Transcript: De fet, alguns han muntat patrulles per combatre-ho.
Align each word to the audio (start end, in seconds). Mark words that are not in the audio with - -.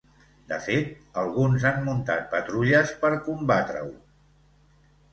De 0.53 0.57
fet, 0.67 0.87
alguns 1.25 1.67
han 1.71 1.77
muntat 1.89 2.27
patrulles 2.33 2.97
per 3.05 3.15
combatre-ho. 3.31 3.97